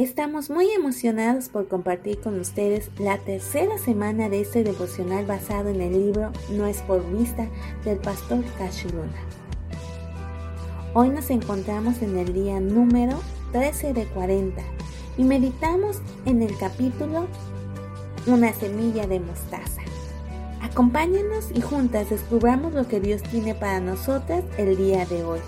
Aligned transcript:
Estamos 0.00 0.48
muy 0.48 0.70
emocionados 0.70 1.50
por 1.50 1.68
compartir 1.68 2.20
con 2.20 2.40
ustedes 2.40 2.90
la 2.98 3.18
tercera 3.18 3.76
semana 3.76 4.30
de 4.30 4.40
este 4.40 4.64
devocional 4.64 5.26
basado 5.26 5.68
en 5.68 5.82
el 5.82 5.92
libro 5.92 6.32
No 6.48 6.64
es 6.64 6.80
por 6.80 7.04
vista 7.14 7.46
del 7.84 7.98
pastor 7.98 8.42
Cash 8.56 8.84
Luna. 8.84 9.12
Hoy 10.94 11.10
nos 11.10 11.28
encontramos 11.28 12.00
en 12.00 12.16
el 12.16 12.32
día 12.32 12.60
número 12.60 13.20
13 13.52 13.92
de 13.92 14.06
40 14.06 14.62
y 15.18 15.22
meditamos 15.22 15.98
en 16.24 16.40
el 16.40 16.56
capítulo 16.56 17.26
Una 18.26 18.54
semilla 18.54 19.06
de 19.06 19.20
mostaza. 19.20 19.82
Acompáñenos 20.62 21.50
y 21.54 21.60
juntas 21.60 22.08
descubramos 22.08 22.72
lo 22.72 22.88
que 22.88 23.00
Dios 23.00 23.22
tiene 23.24 23.54
para 23.54 23.80
nosotras 23.80 24.44
el 24.56 24.78
día 24.78 25.04
de 25.04 25.24
hoy. 25.24 25.40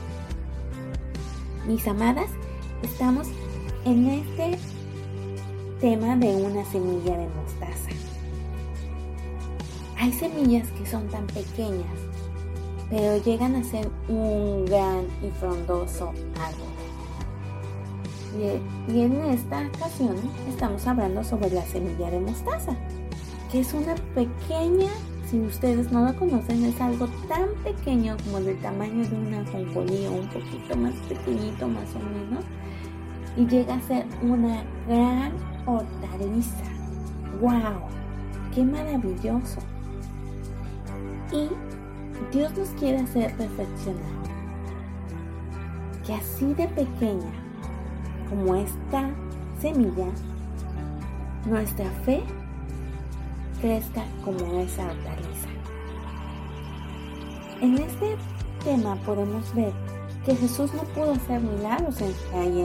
Mis 1.67 1.87
amadas, 1.87 2.29
estamos 2.83 3.29
en 3.85 4.07
este 4.07 4.59
tema 5.81 6.15
de 6.17 6.37
una 6.37 6.65
semilla 6.65 7.17
de 7.17 7.27
mostaza. 7.29 7.91
Hay 9.99 10.13
semillas 10.13 10.69
que 10.73 10.87
son 10.87 11.09
tan 11.09 11.27
pequeñas, 11.27 11.99
pero 12.91 13.23
llegan 13.25 13.57
a 13.57 13.65
ser 13.65 13.89
un 14.09 14.65
gran 14.67 15.07
y 15.23 15.31
frondoso 15.39 16.13
árbol. 16.39 16.69
Y, 18.89 19.01
en 19.01 19.21
esta 19.27 19.69
ocasión 19.75 20.17
estamos 20.49 20.87
hablando 20.87 21.23
sobre 21.25 21.51
la 21.51 21.65
semilla 21.67 22.11
de 22.11 22.21
mostaza, 22.21 22.77
que 23.51 23.61
es 23.61 23.75
una 23.75 23.95
pequeña, 24.15 24.91
si 25.29 25.41
ustedes 25.41 25.91
no 25.91 26.05
la 26.05 26.15
conocen, 26.15 26.65
es 26.65 26.81
algo 26.81 27.09
tan 27.29 27.49
pequeño 27.65 28.17
como 28.25 28.41
del 28.41 28.59
tamaño 28.61 29.07
de 29.09 29.17
una 29.17 29.41
ajonjolí 29.41 30.07
un 30.07 30.27
poquito 30.29 30.77
más 30.77 30.95
pequeñito 31.09 31.67
más 31.69 31.89
o 31.97 31.99
menos 31.99 32.45
y 33.37 33.47
llega 33.47 33.75
a 33.75 33.81
ser 33.83 34.07
una 34.23 34.63
gran 34.87 35.33
hortaliza. 35.67 36.65
¡Wow! 37.41 37.81
¡Qué 38.55 38.65
maravilloso! 38.65 39.61
Y 41.33 41.49
Dios 42.37 42.57
nos 42.57 42.69
quiere 42.71 42.99
hacer 42.99 43.35
reflexionar 43.39 44.23
que 46.05 46.15
así 46.15 46.53
de 46.55 46.69
pequeña 46.69 47.31
como 48.29 48.57
esta 48.57 49.11
semilla, 49.61 50.07
nuestra 51.47 51.91
fe 52.05 52.23
crezca 53.61 54.05
como 54.25 54.61
esa 54.61 54.87
hortaliza. 54.87 55.49
En 57.61 57.79
este 57.79 58.17
tema 58.65 58.97
podemos 59.07 59.55
ver 59.55 59.73
que 60.25 60.37
Jesús 60.37 60.73
no 60.75 60.83
pudo 60.83 61.13
hacer 61.13 61.41
milagros 61.41 62.01
en, 62.01 62.15
ahí 62.35 62.61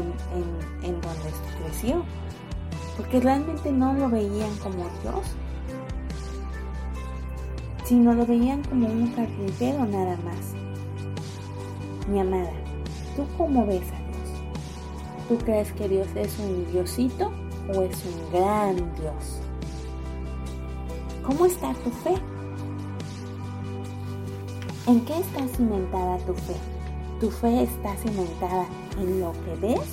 en, 0.83 1.01
donde 1.01 1.31
creció, 1.63 2.03
porque 2.95 3.19
realmente 3.19 3.71
no 3.71 3.93
lo 3.93 4.09
veían 4.09 4.55
como 4.57 4.85
Dios, 5.01 5.25
sino 7.83 8.13
lo 8.13 8.25
veían 8.25 8.63
como 8.63 8.87
un 8.87 9.07
carpintero 9.07 9.85
nada 9.85 10.17
más. 10.17 10.53
Mi 12.09 12.19
amada, 12.19 12.51
¿tú 13.15 13.25
cómo 13.37 13.65
ves 13.65 13.83
a 13.91 13.97
Dios? 13.97 15.27
¿Tú 15.27 15.37
crees 15.39 15.71
que 15.73 15.89
Dios 15.89 16.07
es 16.15 16.37
un 16.39 16.71
diosito 16.71 17.31
o 17.73 17.81
es 17.81 18.03
un 18.05 18.31
gran 18.31 18.75
Dios? 18.95 19.41
¿Cómo 21.25 21.45
está 21.45 21.73
tu 21.73 21.89
fe? 21.89 22.15
¿En 24.85 25.01
qué 25.01 25.19
está 25.19 25.45
cimentada 25.49 26.17
tu 26.19 26.33
fe? 26.33 26.76
¿Tu 27.19 27.31
fe 27.31 27.63
está 27.63 27.95
cimentada 27.95 28.67
en 28.99 29.19
lo 29.19 29.31
que 29.31 29.55
ves 29.59 29.89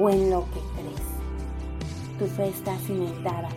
o 0.00 0.08
en 0.08 0.30
lo 0.30 0.44
que 0.46 0.60
crees? 0.74 2.18
¿Tu 2.18 2.26
fe 2.26 2.48
está 2.48 2.74
cimentada 2.78 3.50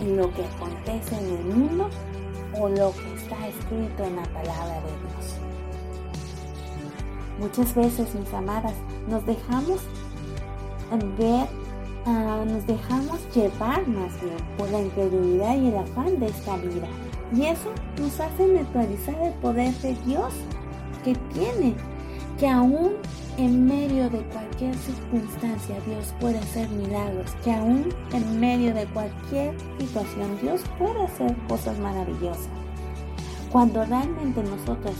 en 0.00 0.18
lo 0.18 0.30
que 0.34 0.44
acontece 0.44 1.16
en 1.18 1.36
el 1.38 1.44
mundo 1.56 1.88
o 2.60 2.68
lo 2.68 2.92
que 2.92 3.14
está 3.14 3.48
escrito 3.48 4.04
en 4.04 4.16
la 4.16 4.24
palabra 4.24 4.74
de 4.82 4.90
Dios? 5.00 5.38
Muchas 7.40 7.74
veces, 7.74 8.14
mis 8.14 8.34
amadas, 8.34 8.74
nos 9.08 9.24
dejamos 9.24 9.80
ver, 11.18 11.46
ah, 12.04 12.44
nos 12.46 12.66
dejamos 12.66 13.18
llevar 13.34 13.86
más 13.88 14.20
bien 14.20 14.36
por 14.58 14.70
la 14.70 14.82
incredulidad 14.82 15.56
y 15.56 15.68
el 15.68 15.76
afán 15.78 16.20
de 16.20 16.26
esta 16.26 16.56
vida. 16.58 16.88
Y 17.34 17.46
eso 17.46 17.72
nos 17.98 18.20
hace 18.20 18.46
neutralizar 18.46 19.16
el 19.22 19.32
poder 19.34 19.72
de 19.76 19.94
Dios 20.04 20.34
que 21.04 21.14
tiene, 21.32 21.74
que 22.38 22.48
aún 22.48 22.92
en 23.38 23.66
medio 23.66 24.10
de 24.10 24.20
cualquier 24.26 24.74
circunstancia 24.76 25.76
Dios 25.86 26.14
puede 26.20 26.38
hacer 26.38 26.68
milagros, 26.70 27.30
que 27.42 27.52
aún 27.52 27.88
en 28.12 28.40
medio 28.40 28.74
de 28.74 28.86
cualquier 28.86 29.54
situación 29.78 30.38
Dios 30.40 30.60
puede 30.78 31.02
hacer 31.04 31.34
cosas 31.48 31.78
maravillosas. 31.78 32.48
Cuando 33.50 33.84
realmente 33.84 34.42
nosotros 34.42 34.94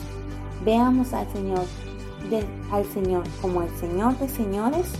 veamos 0.64 1.12
al 1.12 1.30
Señor, 1.32 1.64
al 2.70 2.84
Señor 2.86 3.24
como 3.40 3.62
el 3.62 3.70
Señor 3.76 4.18
de 4.18 4.28
señores, 4.28 4.92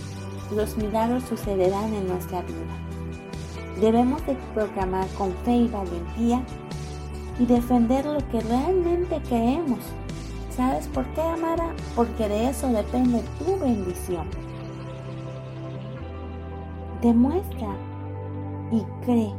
los 0.55 0.77
milagros 0.77 1.23
sucederán 1.23 1.93
en 1.93 2.07
nuestra 2.07 2.41
vida. 2.41 3.79
Debemos 3.81 4.25
de 4.27 4.35
proclamar 4.53 5.07
con 5.17 5.33
fe 5.43 5.55
y 5.55 5.67
valentía 5.67 6.43
y 7.39 7.45
defender 7.45 8.05
lo 8.05 8.19
que 8.29 8.39
realmente 8.41 9.19
creemos 9.27 9.79
¿Sabes 10.55 10.87
por 10.89 11.03
qué, 11.15 11.21
Amara? 11.21 11.73
Porque 11.95 12.29
de 12.29 12.49
eso 12.49 12.67
depende 12.67 13.23
tu 13.39 13.57
bendición. 13.57 14.27
Demuestra 17.01 17.75
y 18.71 18.83
cree 19.03 19.33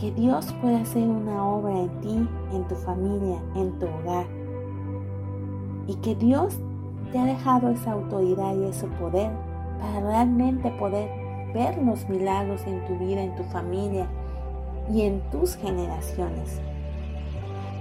que 0.00 0.10
Dios 0.12 0.50
puede 0.62 0.76
hacer 0.76 1.02
una 1.02 1.44
obra 1.46 1.78
en 1.78 2.00
ti, 2.00 2.28
en 2.52 2.66
tu 2.68 2.74
familia, 2.74 3.38
en 3.54 3.78
tu 3.78 3.86
hogar. 3.86 4.26
Y 5.86 5.94
que 5.96 6.14
Dios 6.14 6.56
te 7.12 7.18
ha 7.18 7.26
dejado 7.26 7.68
esa 7.68 7.92
autoridad 7.92 8.56
y 8.56 8.64
ese 8.64 8.86
poder 8.86 9.30
para 9.78 10.00
realmente 10.00 10.70
poder 10.70 11.10
ver 11.52 11.76
los 11.82 12.08
milagros 12.08 12.62
en 12.66 12.82
tu 12.86 12.96
vida, 12.96 13.22
en 13.22 13.36
tu 13.36 13.42
familia 13.44 14.06
y 14.90 15.02
en 15.02 15.20
tus 15.30 15.54
generaciones. 15.56 16.62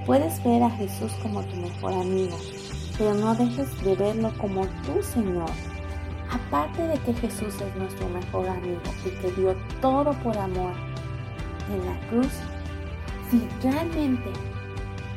Puedes 0.06 0.44
ver 0.44 0.64
a 0.64 0.70
Jesús 0.72 1.12
como 1.22 1.44
tu 1.44 1.56
mejor 1.58 1.94
amigo, 1.94 2.36
pero 2.98 3.14
no 3.14 3.36
dejes 3.36 3.84
de 3.84 3.96
verlo 3.96 4.34
como 4.40 4.66
tu 4.84 5.02
Señor. 5.04 5.50
Aparte 6.32 6.82
de 6.88 6.98
que 7.00 7.14
Jesús 7.14 7.54
es 7.62 7.76
nuestro 7.76 8.10
mejor 8.10 8.50
amigo 8.50 8.82
y 9.06 9.10
que 9.22 9.32
dio 9.40 9.56
todo 9.80 10.12
por 10.24 10.36
amor 10.36 10.74
en 11.72 11.86
la 11.86 12.00
cruz, 12.10 12.32
si 13.30 13.48
realmente 13.62 14.32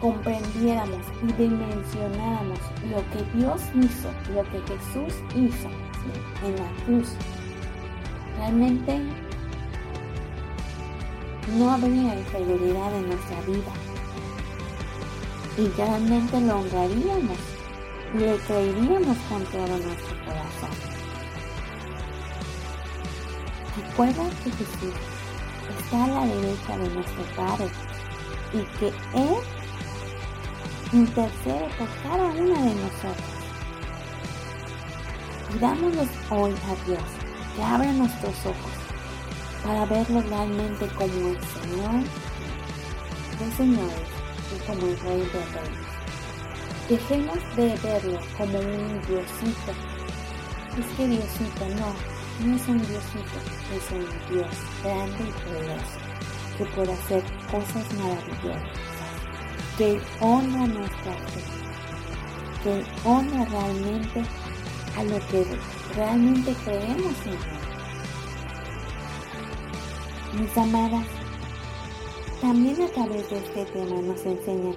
comprendiéramos 0.01 1.01
y 1.23 1.33
dimensionáramos 1.33 2.59
lo 2.91 2.99
que 3.11 3.39
Dios 3.39 3.63
hizo, 3.75 4.11
lo 4.35 4.43
que 4.51 4.61
Jesús 4.71 5.15
hizo 5.35 5.69
en 6.45 6.57
la 6.57 6.85
cruz, 6.85 7.15
realmente 8.37 9.01
no 11.57 11.71
habría 11.73 12.19
inferioridad 12.19 12.95
en 12.99 13.09
nuestra 13.09 13.41
vida 13.47 13.94
y 15.57 15.69
realmente 15.77 16.41
lo 16.41 16.59
honraríamos 16.59 17.39
y 18.15 18.19
le 18.19 18.37
creeríamos 18.39 19.17
con 19.29 19.45
todo 19.47 19.67
nuestro 19.67 20.17
corazón. 20.25 20.71
Recuerda 23.77 24.25
que 24.43 24.51
Jesús 24.51 24.95
está 25.79 26.05
a 26.05 26.09
la 26.09 26.27
derecha 26.27 26.79
de 26.79 26.89
nuestro 26.91 27.25
Padre 27.37 27.69
y 28.53 28.79
que 28.79 28.89
Él 28.89 29.35
intercede 30.93 31.69
por 31.79 31.89
cada 32.03 32.27
una 32.27 32.63
de 32.63 32.75
nosotros. 32.75 33.35
Pidámosles 35.53 36.09
hoy 36.31 36.53
a 36.53 36.87
Dios 36.87 37.03
que 37.57 37.63
abra 37.63 37.93
nuestros 37.93 38.35
ojos 38.47 38.73
para 39.65 39.87
verlo 39.87 40.21
realmente 40.23 40.87
como 40.89 41.29
el 41.29 41.39
Señor 41.41 42.05
de 43.39 43.57
señores 43.57 44.14
como 44.67 44.87
el 44.87 44.99
rey 45.01 45.21
de 45.21 45.45
reyes. 45.55 45.95
Dejemos 46.89 47.39
de 47.57 47.77
verlo 47.83 48.21
como 48.37 48.59
un 48.59 49.01
diosito. 49.07 49.73
Es 50.79 50.87
que 50.97 51.09
diosito 51.09 51.69
no, 51.79 52.47
no 52.47 52.57
es 52.57 52.69
un 52.69 52.79
diosito, 52.79 53.39
es 53.75 53.91
un 53.91 54.35
dios 54.35 54.55
grande 54.83 55.25
y 55.25 55.33
poderoso 55.45 56.05
que 56.59 56.65
puede 56.67 56.93
hacer 56.93 57.23
cosas 57.51 57.93
maravillosas, 57.95 58.63
que 59.77 60.01
honra 60.21 60.67
nuestra 60.67 61.13
fe, 61.13 61.43
que 62.63 62.85
honra 63.09 63.45
realmente 63.47 64.23
a 64.97 65.05
lo 65.05 65.19
que 65.29 65.45
realmente 65.97 66.55
creemos 66.65 67.15
en 67.27 67.33
él. 67.33 67.39
Mis 70.41 70.57
amadas, 70.59 71.07
también 72.45 72.83
a 72.83 72.89
través 72.89 73.31
de 73.31 73.39
este 73.39 73.65
tema 73.73 74.03
nos 74.03 74.27
enseña 74.27 74.73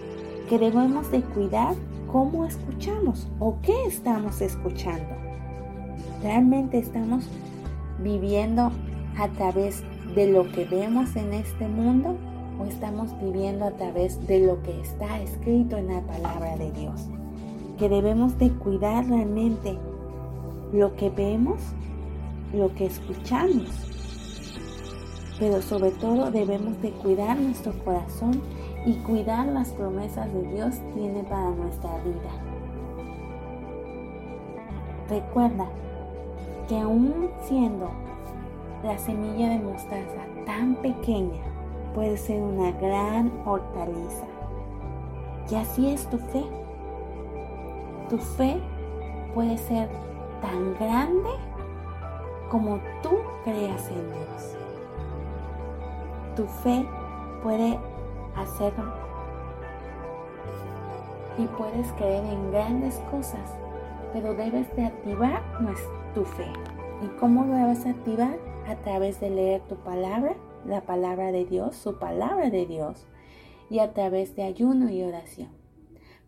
que 0.48 0.58
debemos 0.58 1.12
de 1.12 1.22
cuidar 1.22 1.76
cómo 2.10 2.46
escuchamos 2.46 3.28
o 3.40 3.58
qué 3.62 3.76
estamos 3.86 4.40
escuchando. 4.40 5.10
Realmente 6.24 6.78
estamos 6.78 7.26
viviendo 8.02 8.72
a 9.18 9.28
través 9.36 9.84
de 10.16 10.32
lo 10.32 10.50
que 10.50 10.64
vemos 10.64 11.14
en 11.18 11.34
este 11.34 11.68
mundo 11.68 12.16
o 12.58 12.64
estamos 12.64 13.12
viviendo 13.22 13.66
a 13.66 13.72
través 13.72 14.26
de 14.28 14.48
lo 14.48 14.64
que 14.64 14.80
está 14.80 15.20
escrito 15.20 15.76
en 15.76 15.88
la 15.88 16.00
palabra 16.04 16.56
de 16.56 16.72
Dios. 16.72 17.02
Que 17.78 17.90
debemos 17.90 18.40
de 18.40 18.50
cuidar 18.50 19.06
realmente 19.10 19.78
lo 20.72 20.96
que 20.96 21.10
vemos, 21.10 21.60
lo 22.54 22.74
que 22.76 22.86
escuchamos, 22.86 23.97
pero 25.40 25.62
sobre 25.62 25.92
todo 25.92 26.32
debemos 26.32 26.82
de 26.82 26.92
cuidar 26.92 27.40
nuestro 27.40 27.74
corazón 27.84 28.42
y 28.86 28.94
cuidar 28.96 29.48
las 29.48 29.70
promesas 29.70 30.32
de 30.34 30.42
Dios 30.54 30.76
tiene 30.94 31.24
para 31.24 31.50
nuestra 31.52 31.92
vida. 32.00 32.32
Recuerda 35.10 35.68
que 36.68 36.80
aún 36.80 37.30
siendo 37.44 37.90
la 38.84 38.98
semilla 38.98 39.50
de 39.50 39.60
mostaza 39.60 40.26
tan 40.46 40.76
pequeña, 40.76 41.42
puede 41.94 42.18
ser 42.18 42.42
una 42.42 42.72
gran 42.72 43.32
hortaliza. 43.46 44.26
Y 45.50 45.56
así 45.56 45.90
es 45.90 46.10
tu 46.10 46.18
fe. 46.18 46.44
Tu 48.10 48.18
fe 48.18 48.58
puede 49.34 49.58
ser 49.58 49.90
tan 50.42 50.74
grande 50.76 51.30
como 52.50 52.80
tú 53.02 53.10
creas 53.44 53.90
en 53.90 54.12
Dios. 54.12 54.67
Tu 56.38 56.46
fe 56.46 56.86
puede 57.42 57.80
hacerlo 58.36 59.08
y 61.38 61.46
puedes 61.48 61.92
creer 61.94 62.24
en 62.26 62.52
grandes 62.52 62.96
cosas, 63.12 63.52
pero 64.14 64.34
debes 64.34 64.74
de 64.76 64.86
activar 64.86 65.42
tu 66.14 66.24
fe. 66.24 66.48
¿Y 67.04 67.08
cómo 67.20 67.44
lo 67.46 67.54
debes 67.54 67.86
activar? 67.86 68.38
A 68.68 68.76
través 68.76 69.20
de 69.20 69.32
leer 69.32 69.62
tu 69.62 69.76
palabra, 69.78 70.36
la 70.66 70.82
palabra 70.82 71.32
de 71.32 71.46
Dios, 71.46 71.76
su 71.76 71.98
palabra 71.98 72.50
de 72.50 72.66
Dios, 72.66 73.06
y 73.70 73.80
a 73.80 73.94
través 73.94 74.36
de 74.36 74.44
ayuno 74.44 74.90
y 74.90 75.04
oración. 75.04 75.50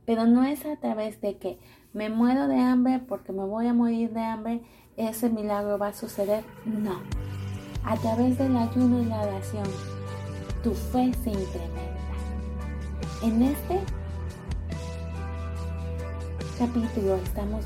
Pero 0.06 0.26
no 0.26 0.44
es 0.44 0.66
a 0.66 0.76
través 0.78 1.22
de 1.22 1.38
que 1.38 1.60
me 1.94 2.10
muero 2.10 2.48
de 2.48 2.60
hambre 2.60 3.00
porque 3.00 3.32
me 3.32 3.44
voy 3.44 3.68
a 3.68 3.74
morir 3.74 4.12
de 4.12 4.22
hambre, 4.22 4.62
ese 4.98 5.30
milagro 5.30 5.78
va 5.78 5.88
a 5.88 5.94
suceder. 5.94 6.44
No. 6.66 7.00
A 7.84 7.96
través 7.96 8.38
del 8.38 8.58
ayuno 8.58 9.02
y 9.02 9.06
la 9.06 9.22
oración, 9.22 9.66
tu 10.64 10.74
fe 10.74 11.12
se 11.24 11.30
incrementa. 11.30 12.10
En 13.24 13.42
este 13.42 13.80
capítulo 16.58 17.16
estamos 17.16 17.66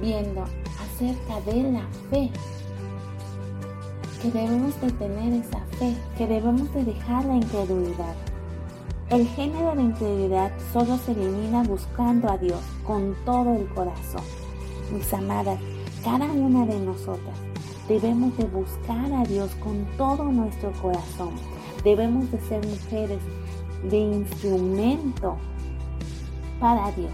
viendo 0.00 0.44
acerca 0.80 1.40
de 1.50 1.72
la 1.72 1.86
fe, 2.10 2.30
que 4.20 4.30
debemos 4.30 4.80
de 4.80 4.90
tener 4.92 5.32
esa 5.44 5.60
fe, 5.78 5.96
que 6.18 6.26
debemos 6.26 6.72
de 6.74 6.84
dejar 6.84 7.24
la 7.24 7.36
incredulidad. 7.36 8.14
El 9.10 9.26
género 9.28 9.76
de 9.76 9.82
incredulidad 9.82 10.50
solo 10.72 10.98
se 10.98 11.12
elimina 11.12 11.62
buscando 11.62 12.28
a 12.28 12.36
Dios 12.38 12.60
con 12.84 13.14
todo 13.24 13.54
el 13.54 13.68
corazón. 13.68 14.24
Mis 14.92 15.12
amadas, 15.12 15.60
cada 16.02 16.26
una 16.26 16.66
de 16.66 16.78
nosotras 16.80 17.38
debemos 17.88 18.36
de 18.36 18.44
buscar 18.44 19.12
a 19.12 19.24
Dios 19.24 19.54
con 19.56 19.86
todo 19.96 20.24
nuestro 20.24 20.72
corazón. 20.82 21.30
Debemos 21.84 22.30
de 22.32 22.40
ser 22.40 22.66
mujeres 22.66 23.20
de 23.88 23.96
instrumento 23.96 25.36
para 26.58 26.90
Dios. 26.92 27.12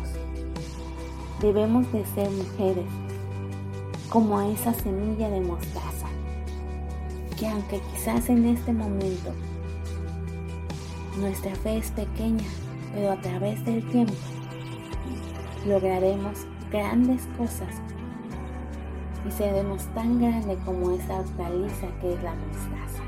Debemos 1.41 1.91
de 1.93 2.05
ser 2.07 2.31
mujeres 2.31 2.87
como 4.09 4.41
esa 4.41 4.73
semilla 4.73 5.29
de 5.29 5.41
mostaza, 5.41 6.07
que 7.39 7.49
aunque 7.49 7.81
quizás 7.93 8.29
en 8.29 8.47
este 8.47 8.73
momento 8.73 9.33
nuestra 11.19 11.55
fe 11.57 11.79
es 11.79 11.91
pequeña, 11.91 12.45
pero 12.95 13.13
a 13.13 13.21
través 13.21 13.63
del 13.65 13.87
tiempo 13.91 14.15
lograremos 15.67 16.47
grandes 16.71 17.23
cosas 17.37 17.75
y 19.27 19.31
seremos 19.31 19.85
tan 19.95 20.21
grandes 20.21 20.59
como 20.65 20.93
esa 20.93 21.21
hortaliza 21.21 21.87
que 22.01 22.15
es 22.15 22.23
la 22.23 22.35
mostaza. 22.35 23.03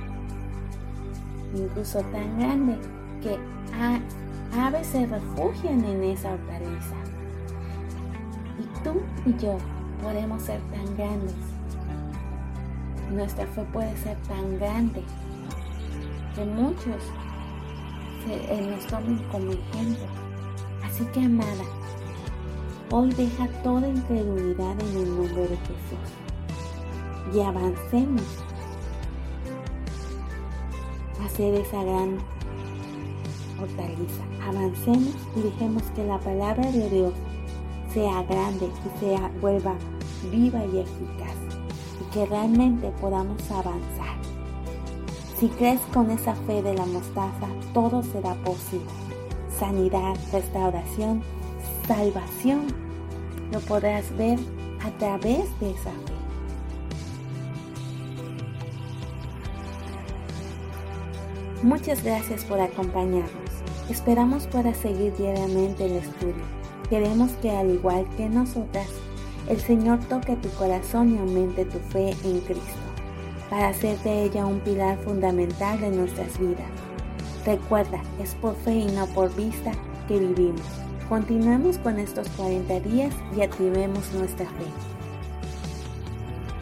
Incluso 1.55 2.01
tan 2.13 2.39
grande 2.39 2.79
que 3.23 3.39
aves 4.59 4.87
se 4.87 5.07
refugian 5.07 5.85
en 5.85 6.05
esa 6.05 6.33
hortaliza. 6.33 6.97
Y 8.59 8.85
tú 8.85 9.01
y 9.27 9.43
yo 9.43 9.59
podemos 10.03 10.43
ser 10.43 10.61
tan 10.73 10.97
grandes. 10.97 11.35
Nuestra 13.13 13.47
fe 13.47 13.65
puede 13.73 13.97
ser 13.99 14.17
tan 14.29 14.59
grande 14.59 15.03
que 16.35 16.45
muchos 16.45 17.03
eh, 18.29 18.69
nos 18.71 18.87
tomen 18.87 19.19
como 19.31 19.53
ejemplo. 19.53 20.07
Así 20.85 21.05
que 21.07 21.21
amada, 21.25 21.65
hoy 22.91 23.11
deja 23.13 23.49
toda 23.63 23.89
incredulidad 23.89 24.81
en 24.81 24.97
el 24.97 25.17
nombre 25.17 25.43
de 25.43 25.57
Jesús 25.57 26.25
y 27.35 27.41
avancemos 27.41 28.23
a 31.25 31.29
ser 31.29 31.55
esa 31.55 31.83
gran 31.83 32.19
hortaliza. 33.61 34.25
Avancemos 34.49 35.15
y 35.37 35.41
dejemos 35.41 35.83
que 35.95 36.05
la 36.05 36.19
palabra 36.19 36.71
de 36.71 36.91
Dios 36.91 37.15
sea 37.93 38.23
grande 38.25 38.69
y 38.69 39.01
sea 39.01 39.31
vuelva 39.41 39.75
viva 40.31 40.65
y 40.67 40.79
eficaz 40.79 41.37
y 42.01 42.13
que 42.13 42.27
realmente 42.27 42.93
podamos 43.01 43.41
avanzar. 43.51 44.15
Si 45.39 45.49
crees 45.49 45.81
con 45.93 46.11
esa 46.11 46.35
fe 46.35 46.63
de 46.63 46.75
la 46.75 46.87
mostaza, 46.87 47.49
todo 47.73 48.03
será 48.03 48.35
posible. 48.35 48.87
Sanidad, 49.59 50.17
restauración, 50.33 51.23
salvación, 51.87 52.67
lo 53.53 53.61
podrás 53.61 54.17
ver 54.17 54.39
a 54.83 54.91
través 54.99 55.49
de 55.61 55.71
esa 55.71 55.91
fe. 55.91 56.15
Muchas 61.63 62.03
gracias 62.05 62.45
por 62.45 62.61
acompañarnos. 62.61 63.31
Esperamos 63.89 64.47
puedas 64.47 64.77
seguir 64.77 65.15
diariamente 65.17 65.87
el 65.87 65.93
estudio. 65.93 66.35
Queremos 66.91 67.31
que 67.43 67.51
al 67.51 67.71
igual 67.71 68.07
que 68.17 68.29
nosotras, 68.29 68.89
el 69.49 69.61
Señor 69.61 69.99
toque 70.01 70.37
tu 70.37 70.49
corazón 70.51 71.15
y 71.15 71.19
aumente 71.19 71.65
tu 71.65 71.79
fe 71.79 72.11
en 72.25 72.41
Cristo, 72.41 72.63
para 73.51 73.69
hacer 73.69 73.99
de 74.01 74.25
ella 74.25 74.47
un 74.47 74.61
pilar 74.61 74.99
fundamental 74.99 75.81
de 75.81 75.91
nuestras 75.91 76.39
vidas. 76.39 76.69
Recuerda, 77.45 78.03
es 78.23 78.35
por 78.37 78.55
fe 78.57 78.75
y 78.75 78.87
no 78.87 79.07
por 79.09 79.35
vista 79.35 79.73
que 80.09 80.19
vivimos. 80.19 80.85
Continuemos 81.15 81.79
con 81.79 82.01
estos 82.01 82.29
40 82.31 82.81
días 82.81 83.15
y 83.37 83.43
activemos 83.43 84.13
nuestra 84.15 84.47
fe. 84.47 85.04